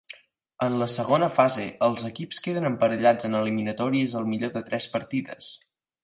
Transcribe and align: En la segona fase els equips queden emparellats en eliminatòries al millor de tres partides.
En 0.67 0.75
la 0.81 0.85
segona 0.91 1.25
fase 1.33 1.65
els 1.87 2.05
equips 2.09 2.41
queden 2.47 2.65
emparellats 2.69 3.27
en 3.29 3.39
eliminatòries 3.41 4.15
al 4.21 4.25
millor 4.31 4.55
de 4.57 4.63
tres 4.71 4.89
partides. 4.95 5.51